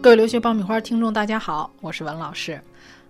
[0.00, 2.60] 各位留学爆米花听众，大家好，我是文老师。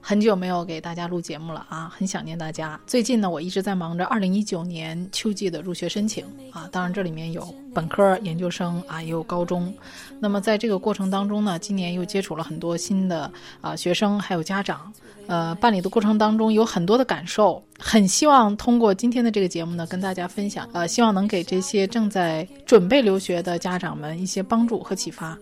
[0.01, 2.81] 很久没有给大家录节目了啊，很想念大家。
[2.87, 9.73] 最近呢，我一直在忙着2019年秋季的入学申请啊，当然这里面有本科、研究生啊，也有高中。
[10.19, 13.31] 那么在这个过程当中呢，今年又接触了很多新的
[13.61, 14.91] 啊学生还有家长，
[15.27, 25.37] 呃，办理的过程当中有很多的感受，很希望通过今天的这个节目呢，跟大家分享，呃，希望能给这些正在准备留学的家长们一些帮助和启发。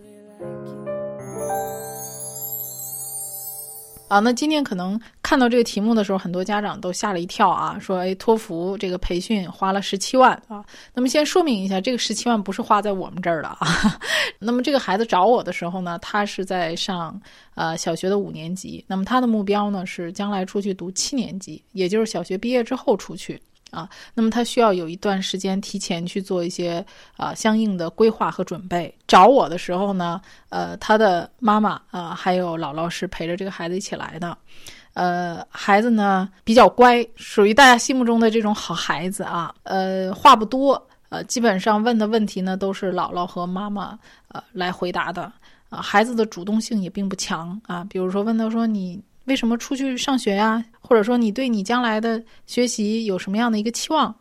[4.08, 13.66] 啊，那今天可能看到这个题目的时候，很多家长都吓了一跳啊，说：“哎，托福这个培训花了十七万啊。”那么先说明一下，这个十七万不是花在我们这儿的啊。
[14.38, 17.20] 那么这个孩子找我的时候呢，他是在上
[17.56, 23.42] 呃小学的五年级，那么他的目标呢是将来出去读七年级，也就是小学毕业之后出去。
[23.76, 26.82] 啊，那么他需要有一段时间提前去做一些
[27.18, 28.92] 啊相应的规划和准备。
[29.06, 30.18] 找我的时候呢，
[30.48, 34.34] 呃，他的妈妈啊还有姥姥是陪着这个孩子一起来的。
[34.94, 39.54] 呃，孩子呢比较乖，属于大家心目中的这种好孩子啊。
[39.64, 45.30] 呃，话不多，呃，基本上问的问题呢都是姥姥和妈妈呃来回答的。
[45.68, 47.84] 啊，孩子的主动性也并不强啊。
[47.90, 48.98] 比如说问他说你。
[49.26, 50.64] 为什么出去上学呀？
[50.80, 54.14] 或者说你对你将来的学习有什么样的一个期望？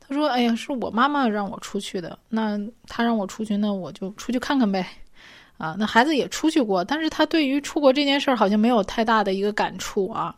[0.00, 2.18] 他说：“哎呀，是我妈妈让我出去的。
[2.28, 4.86] 那他让我出去，那我就出去看看呗。”
[5.58, 10.34] 啊，那孩子也出去过，但是他对于出国这件事儿好像没有太大的一个感触啊。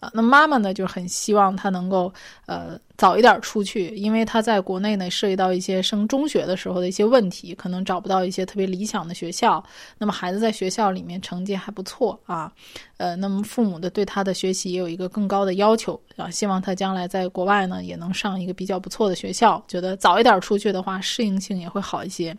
[0.00, 2.12] 啊，那妈妈呢就很希望他能够
[2.46, 9.62] 呃早一点出去，因为他在国内呢涉及到一些升中学的时候的一些问题，可能找不到一些特别理想的学校。
[9.98, 12.52] 那么孩子在学校里面成绩还不错啊，
[12.96, 19.62] 呃，那么父母的对他的学习也有一个更高的要求啊，希望他将来在国外呢也能上一个比较不错的学校。
[19.66, 22.36] 觉得早一点出去的话，适应性也会好一些，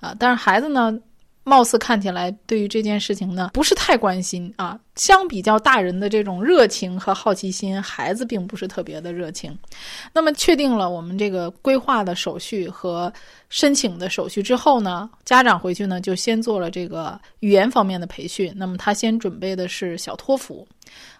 [0.00, 0.98] 啊，但是孩子呢。
[1.48, 9.56] 貌似看起来对于这件事情呢不是太关心啊，相比较大人的这种热情和好奇心，孩子并不是特别的热情。
[10.12, 13.12] 那么确定了我们这个规划的手续和
[13.48, 18.52] 申请的手续之后呢，家长回去呢就先做了这个语言方面的培训。
[18.54, 20.66] 那么他先准备的是小托福，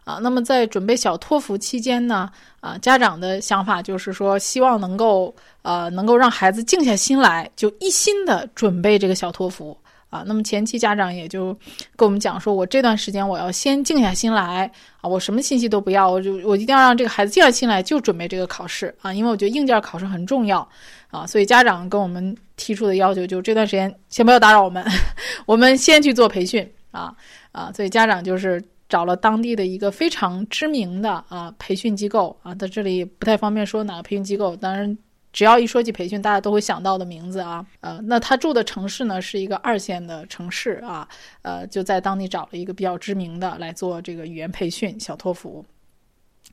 [0.04, 2.30] 啊，那么在准备小托福期间呢，
[2.60, 9.76] 啊，家长的想法就是说希望能够呃能够让孩子静下心来，就一心的准备这个小托福。
[10.10, 11.52] 啊，那么前期家长也就
[11.94, 14.70] 跟我们讲说，我这段时间我要先静下心来
[15.00, 20.66] 啊，我什么信息都不要，我就我一定要让这个孩子静下心来，就准备这个考试啊，因为我觉得硬件考试很重要
[21.10, 24.82] 啊，所以家长跟我们提出的要求就这段时间先不要打扰我们，
[25.44, 27.14] 我们先去做培训啊
[27.52, 34.97] 啊，所以家长就是找了当地的一个非常知名的啊培训机构啊，在这里不太方便说哪个培训机构，当然。
[35.31, 41.06] 只要一说起培训，大家都会想到的名字啊，呃，那他住的城市呢是一个二线的城市啊，
[41.43, 45.65] 呃，就在当地找了一个比较知名的来做这个语言培训小托福。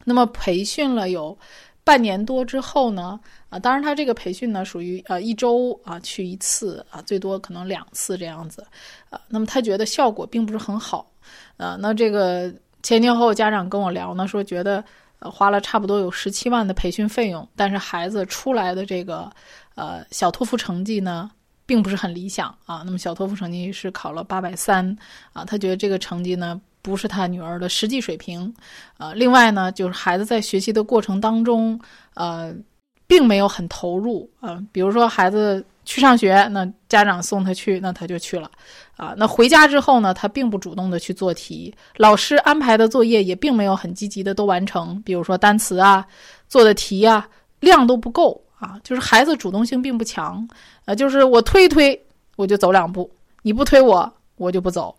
[0.04, 1.36] 那么培训了有
[1.86, 3.18] 半年多之后呢，
[3.50, 8.62] 啊，当然他这个培训呢属于呃一周啊去一次啊，最多可能两次这样子，
[9.10, 11.10] 啊，那么他觉得效果并不是很好，
[11.56, 12.54] 啊，那这个
[12.84, 14.84] 前前后后家长跟我聊呢，说觉得。
[15.20, 19.32] 呃花了差不多有十七万的培训费用，但是孩子出来的这个，
[19.76, 21.30] 呃，小托福成绩呢，
[21.66, 22.84] 并不是很理想啊。
[22.86, 24.96] 那么小托福成绩是考了八百三
[25.34, 28.54] 啊，他觉得这个成绩呢，不是他女儿的实际水平。
[28.98, 31.80] 呃，另外呢，就是孩子在学习的过程当中，
[32.14, 32.54] 呃，
[33.08, 34.62] 并没有很投入啊。
[34.72, 35.66] 比如说孩子。
[35.86, 38.50] 去上学，那家长送他去，那他就去了，
[38.98, 46.06] 啊，那回家之后呢，他并不主动的去做题，老师安排的作业也并没有很积极的都完成，比如说单词啊，
[46.50, 47.28] 做的题啊，
[47.60, 50.46] 量都不够啊，就是孩子主动性并不强，
[50.86, 53.10] 啊，就是我推一推我就走两步，
[53.44, 54.94] 你不推我我就不走。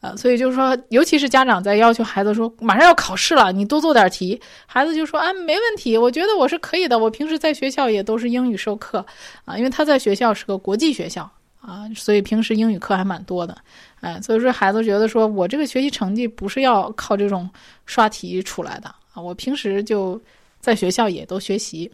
[0.00, 9.04] 呃，所以就是说，尤其是家长在要求孩子说马上要考试了，你多做点题，孩子就说啊，没问题，我觉得我是可以的，我平时在学校也都是英语授课，
[9.44, 11.28] 啊，因为他在学校是个国际学校
[11.60, 13.56] 啊，所以平时英语课还蛮多的，
[14.00, 17.50] 哎，所以说孩子觉得说我这个学习成绩不是要靠这种
[17.84, 20.20] 刷题出来的啊，我平时就
[20.60, 21.90] 在学校也都学习，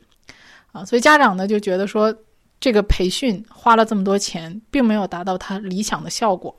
[0.73, 2.15] 啊，所以家长呢就觉得说
[2.61, 6.55] 这个培训花了这么多钱，并没有达到他理想的效果。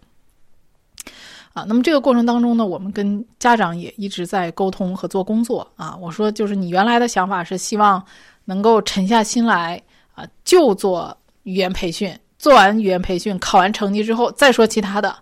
[1.56, 5.96] 啊，那么这个过程当中呢，我们跟家长也一直在沟通和做工作啊。
[5.96, 8.04] 我说，就是你原来的想法是希望
[8.44, 9.82] 能够沉下心来
[10.16, 15.16] 啊，就做语言培训，做完语言培训，考完成绩之后再说其他的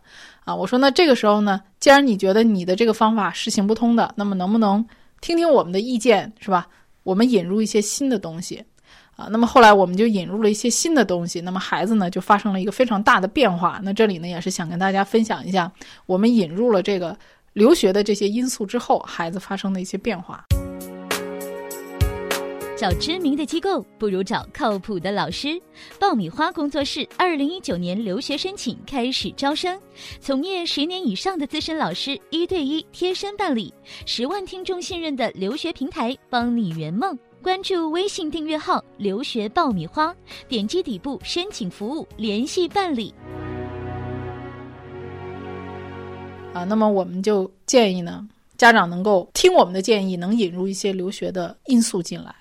[0.43, 0.55] 啊。
[0.55, 4.83] 我说，那这个时候呢，既然你觉得你的这个方法是行不通的，那么能不能
[5.21, 6.67] 听听我们的意见，是吧？
[7.03, 8.63] 我们引入一些新的东西
[9.15, 9.27] 啊。
[9.29, 13.79] 那么后来我们就引入了一些新的东西，那么孩子呢就发生了一个非常大的变化。
[13.83, 15.71] 那这里呢也是想跟大家分享一下，
[16.05, 17.17] 我们引入了这个
[17.53, 20.43] 留学的这些因素之后，孩子发生的一些变化。
[22.75, 25.61] 找知名的机构不如找靠谱的老师。
[25.99, 29.79] 爆米花工作室二零一九年留学申请开始招生，
[30.19, 33.73] 从业十年以上的资深老师一对一贴身办理，
[34.05, 37.17] 十万听众信任的留学平台，帮你圆梦。
[37.43, 40.15] 关注微信订阅号“留学爆米花”，
[40.47, 43.13] 点击底部申请服务联系办理。
[46.53, 48.25] 啊，那么我们就建议呢，
[48.55, 52.33] 家长能够听我们的建议，能引入一些留学的因素进来。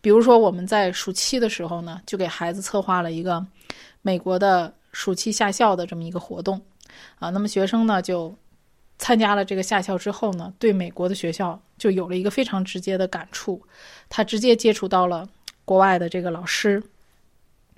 [0.00, 3.44] 比如说，我们在暑期的时候呢，就给孩子策划了一个
[4.00, 6.60] 美国的暑期夏校的这么一个活动，
[7.18, 8.32] 啊，那么学生呢就
[8.98, 13.62] 参加了这个夏校之后呢，对美国的学校就有了一个非常直接的感触，
[14.08, 15.28] 他直接接触到了
[15.64, 16.82] 国外的这个老师，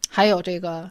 [0.08, 0.90] 还有这个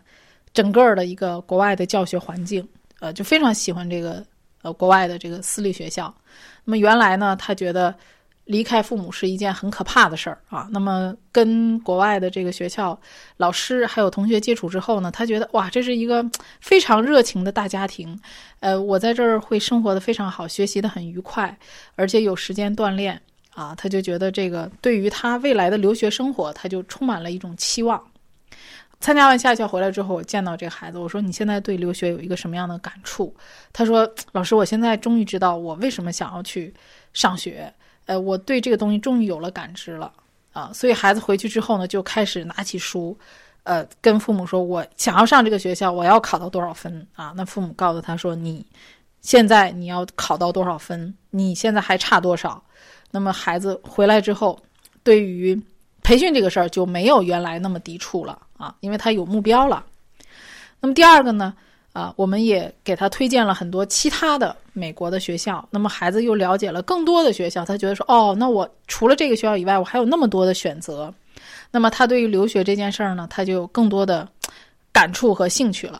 [0.53, 2.68] 整个的一个国外的教学环境，
[3.00, 4.25] 呃，就非常喜欢这个
[4.62, 6.13] 呃国外的这个私立学校。
[6.65, 7.95] 那么原来呢，他觉得。
[8.47, 10.67] 离开父母是一件很可怕的事儿啊。
[10.71, 12.99] 那么跟国外的这个学校
[13.38, 16.25] 老师还有同学接触之后呢，他觉得哇，这是一个
[16.59, 18.19] 非常热情的大家庭。
[18.59, 21.55] 呃，我在这儿会生活的非常好，学习的很愉快，
[21.95, 23.21] 而且有时间锻炼
[23.53, 23.75] 啊。
[23.75, 28.01] 他就觉得这个对于他未来的留学生活，他就充满了一种期望。
[28.99, 33.31] 参加完夏校回来之后，我见到这孩子，我说你现在对留学有一个什么样的感触？
[33.71, 36.73] 他说，老师，我现在终于知道我为什么想要去
[37.13, 37.71] 上学。
[38.07, 40.12] 呃，我对这个东西终于有了感知了
[40.51, 43.15] 啊，所以孩子回去之后呢，就开始拿起书，
[43.63, 48.65] 呃，跟父母说：“我想要上这个学校，我要考到多少分啊？”那父母告诉他说：“你
[49.21, 51.13] 现在你要考到多少分？
[51.30, 52.63] 你现在还差多少？”
[53.12, 54.59] 那么孩子回来之后，
[55.04, 55.62] 对于
[56.01, 59.86] 培训这个事儿就没有原来那么抵触了啊，因为他有目标了。
[60.80, 61.54] 那么第二个呢？
[61.97, 71.11] 啊，我们也给他推荐了很多其他的美国的学校，那么孩子又了解了更多的学校，他觉得说，哦，那我除了这个学校以外，我还有那么多的选择，
[71.71, 74.29] 那么他对于留学这件事儿呢，他就有更多的
[74.91, 75.99] 感触和兴趣了。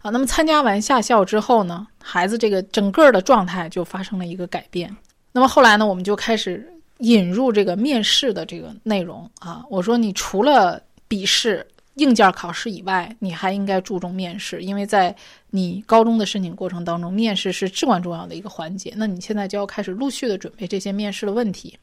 [0.00, 4.90] 啊，那么参加完夏校之后呢，孩子这个整个的状态就发生了一个改变。
[5.32, 6.66] 那么后来呢，我们就开始
[7.00, 11.66] 引入这个面试的这个内容啊，我说你除了笔试。
[12.00, 15.14] 硬件考试以外，你还应该注重面试，因为在
[15.50, 18.92] 你高中的申请过程当中，面试是至关重要的一个环节。
[18.96, 21.78] 那你现在就要开始陆续的准备这些面试的问题，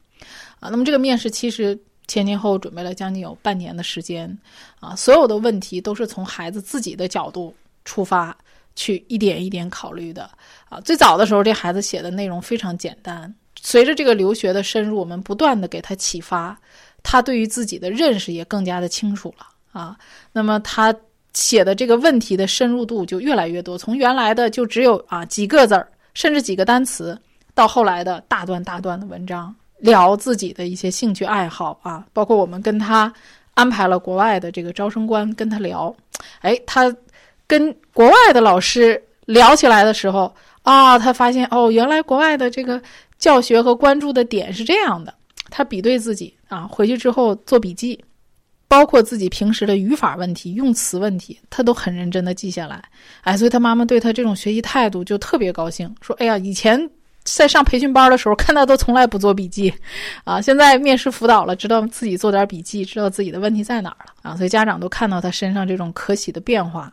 [0.58, 1.78] 啊，那么这个面试其实
[2.08, 4.36] 前前后后准备了将近有半年的时间，
[4.80, 7.54] 啊，所有的问题都是从孩子自己的角度
[7.84, 8.36] 出发
[8.74, 10.28] 去一点一点考虑的，
[10.68, 16.58] 啊，最早的时候这孩子写的内容非常简单，随着这个留学的深入，我们不断的给他启发，
[17.02, 19.46] 他对于自己的认识也更加的清楚了。
[19.78, 19.96] 啊，
[20.32, 20.92] 那么他
[21.34, 27.16] 写的这个问题的深入度就越来越多，从原来的就只有啊几个字儿，甚至几个单词，
[27.54, 33.12] 到后来的大段大段的文章，聊自己的一些兴趣爱好啊，包括我们跟他
[33.54, 35.94] 安排了国外的这个招生官跟他聊，
[36.40, 36.92] 哎，他
[37.46, 42.82] 跟国外的老师聊起来的时候啊，他发现哦，原来国外的这个
[43.16, 45.14] 教学和关注的点是这样的，
[45.50, 48.04] 他比对自己啊，回去之后做笔记。
[48.68, 52.82] 包括自己平时的语法问题、用词问题，他都很认真的记下来。
[53.22, 56.78] 哎，所以他妈妈对他这种学习态度就特别高兴，说：“哎呀，以前
[57.24, 59.72] 在上培训班的时候，看他都从来不做笔记，
[60.24, 66.92] 啊，现在面试辅导了，知道自己做点笔记，知道自己的问题在哪儿了啊。”所以家长都看到他身上这种可喜的变化。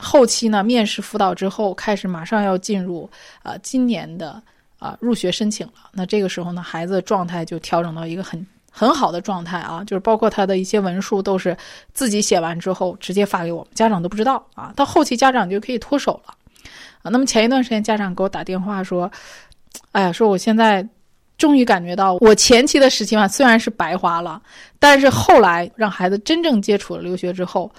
[0.00, 3.08] 后期呢，面试辅导之后，开始马上要进入
[3.42, 4.42] 啊今年的
[4.78, 5.74] 啊入学申请了。
[5.92, 11.56] 那这个时候呢，孩子状态就调整到一个很很好的状态啊，就是包括他的一些文书都是
[11.92, 14.72] 自己写完之后直接发给我们，家长都不知道啊。
[14.74, 16.34] 到后期家长就可以脱手了
[17.02, 17.10] 啊。
[17.10, 19.10] 那么前一段时间家长给我打电话说，
[19.92, 20.86] 哎呀，说我现在
[21.36, 24.40] 终于感觉到我前期的十七万虽然是白花了，
[24.78, 27.70] 但是后来让孩子真正接触了留学之后，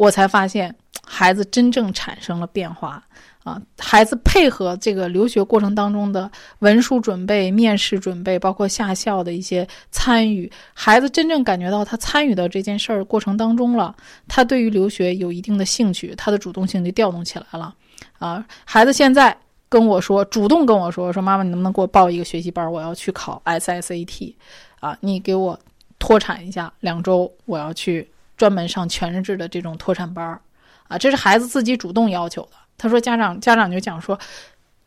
[0.00, 0.74] 我才发现。
[1.12, 3.02] 孩子真正产生了变化
[3.42, 6.30] 啊，孩子配合这个留学过程当中的
[6.60, 13.92] 文书准备、面试准备，包括下校的一些参与，孩子真正感觉到他参与到这件事儿过程当中了，
[14.28, 17.74] 他对于留学有一定的兴趣，他的主动性就调动起来了。
[18.20, 19.36] 啊，孩子现在
[19.68, 22.70] 跟我说，主动跟我说，说妈妈，你能不能给我报一个学习班？
[22.70, 24.32] 我要去考 SSAT，
[24.78, 25.58] 啊，你给我
[25.98, 28.08] 脱产一下，两周我要去
[28.40, 30.40] 专门上全日制的这种脱产班儿。
[30.88, 32.52] 啊，这是孩子自己主动要求的。
[32.78, 34.18] 他说：“家长，家长就讲说，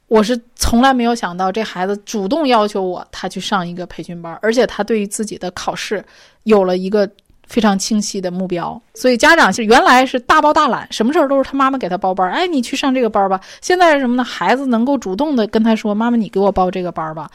[0.07, 6.03] 我是从来没有想到这孩子主动要求我，他去上一个培训班，而且他对于自己的考试
[6.45, 7.07] 有了一个
[7.45, 8.81] 非常清晰的目标。
[8.95, 13.39] 所以家长是原来是大包大揽，什么事儿都是他妈妈给他报班儿，哎，你去上这个班儿吧。
[13.61, 14.23] 现在是什么呢？
[14.23, 17.29] 孩子能够主动的跟他说，妈妈，你给我报这个班儿吧，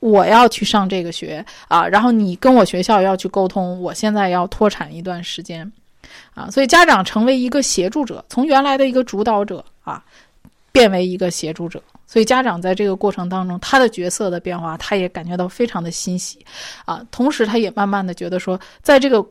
[0.00, 1.86] 我要去上这个学啊。
[1.86, 5.70] 然后你跟我学校要去沟通，我现在要脱产一段时间。”
[6.34, 10.02] 啊，所以家长成为一个协助者，从原来的一个主导者啊，
[10.72, 11.80] 变为一个协助者。
[12.04, 16.44] 所以家长在这个过程当中，他的角色的变化，他也感觉到非常的欣喜，
[16.84, 19.24] 啊，同时他也慢慢的觉得说，在这个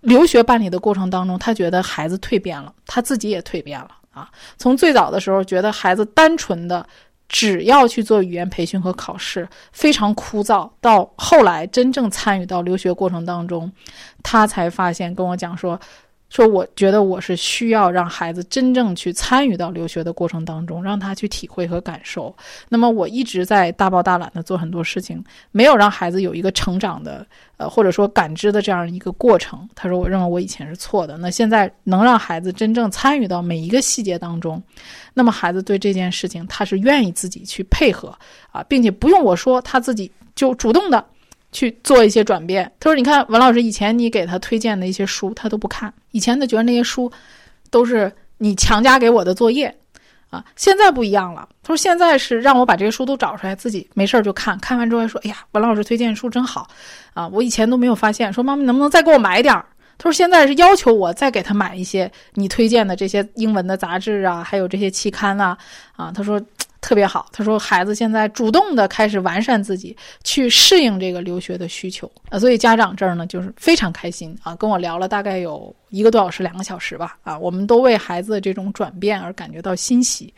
[0.00, 4.30] 留学办理的过程当中，他觉得孩子蜕变了，他自己也蜕变了啊。
[4.56, 6.86] 从最早的时候觉得孩子单纯的。
[7.28, 10.70] 只要去做语言培训和考试，非常枯燥。
[10.80, 13.70] 到后来真正参与到留学过程当中，
[14.22, 15.78] 他才发现跟我讲说。
[16.30, 22.34] 说，我觉得我是需要让孩子真正去参与到留学的过程当中，让他去体会和感受。
[22.68, 29.66] 那么，我一直在大包大揽的做很多事情，没有让孩子有一个成长的，呃，或者说感知的这样一个过程。
[29.74, 31.16] 他说，我认为我以前是错的。
[31.16, 34.62] 那现在能让孩子真正参与到每一个细节当中，
[35.14, 38.16] 那么孩子对这件事情他是愿意自己去配合
[38.52, 41.02] 啊，并且不用我说，他自己就主动的。
[41.50, 42.70] 去做一些转变。
[42.78, 45.92] 他说：“你看，文老师以前你给他推荐的一些书，他都不看。
[46.10, 47.10] 以前他觉得那些书
[47.70, 49.74] 都是你强加给我的作业
[50.30, 50.44] 啊。
[50.56, 51.48] 现在不一样了。
[51.62, 54.58] 他说现在是让我把这些书都找出来，自己没事儿就看。
[54.58, 56.68] 看完之后说：‘哎呀，文老师推荐书真好
[57.14, 58.32] 啊！’我以前都没有发现。
[58.32, 59.64] 说妈妈能不能再给我买点儿？
[59.96, 65.56] 他说现在是要求我再给他买一些你推荐的这些英文的杂志啊，还有这些期刊啊。
[65.96, 66.40] 啊，他说。”
[66.80, 80.32] 特别好，他说孩子现在主动的开始完善自己，去适应这个留学的需求啊，所以家长这儿呢就是非常开心啊，跟我聊了大概有一个多小时、两个小时吧啊，我们都为孩子的这种转变而感觉到欣喜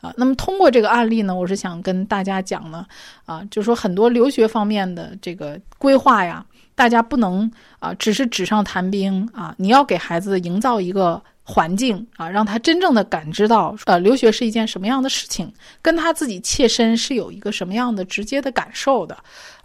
[0.00, 0.14] 啊。
[0.16, 2.86] 那么通过这个案例呢，我是想跟大家讲呢
[3.26, 11.20] 啊，就说很多留学方面的这个规划呀，大家不能啊只是纸上谈兵啊，你要给孩子营造一个。
[11.42, 19.16] 环境啊，让他真正的感知到，呃，留学是一件什么样的事情，跟他自己切身是有一个什么样的直接的感受的。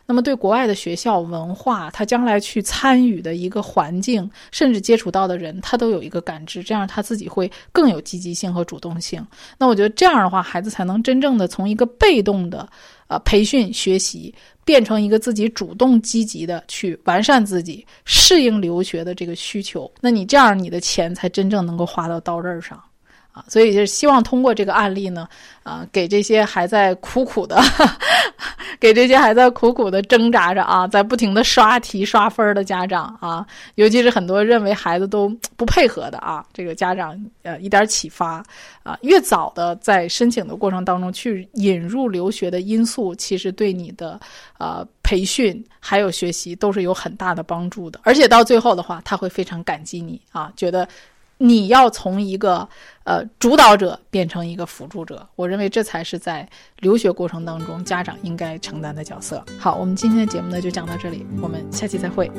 [0.08, 9.26] 那么，对国外的学校文化，他将来去参与的一个环境，甚至接触到的人，他都有一个感知，这样他自己会更有积极性和主动性。
[9.58, 12.70] 那我觉得这样的话，孩子才能真正的从一个被动的。
[13.08, 14.34] 啊，培训学习
[14.64, 22.82] 变成一个自己主动积极的去完善自己、适应留学的这个需求，那你这样你的钱才真正能够花到刀刃上。
[23.36, 25.28] 啊，所以就是希望通过这个案例呢，
[25.62, 27.62] 啊，给这些还在苦苦的，
[28.80, 35.28] 给这些还在苦苦的挣扎着啊，在不停的刷题刷分的家长啊，尤其是很多认为孩子都
[35.58, 37.14] 不配合的啊，这个家长
[37.44, 38.42] 呃一点启发
[38.84, 44.18] 啊，越早的在申请的过程当中去引入留学的因素，其实对你的
[44.60, 50.88] 呃培训还有学习都是有很大的帮助的，而且到最后的话，他会非常感激你啊，觉得。
[51.38, 52.68] 你要从一个
[53.04, 56.48] 呃主导者变成一个辅助者，我认为这才是在
[56.80, 59.44] 留学过程当中家长应该承担的角色。
[59.60, 62.32] 好，我们今天的节目呢就讲到这里，我们下期再会。